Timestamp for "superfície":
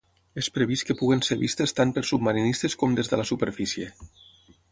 3.33-3.93